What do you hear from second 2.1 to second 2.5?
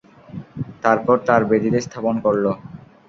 করল।